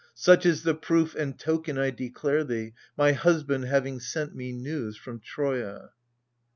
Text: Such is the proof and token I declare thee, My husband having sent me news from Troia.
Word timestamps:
Such 0.15 0.47
is 0.47 0.63
the 0.63 0.73
proof 0.73 1.13
and 1.13 1.37
token 1.37 1.77
I 1.77 1.91
declare 1.91 2.43
thee, 2.43 2.73
My 2.97 3.11
husband 3.11 3.65
having 3.65 3.99
sent 3.99 4.33
me 4.33 4.51
news 4.51 4.97
from 4.97 5.19
Troia. 5.19 5.91